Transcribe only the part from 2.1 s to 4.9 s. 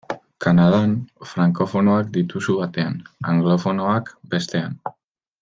dituzu batean, anglofonoak bestean.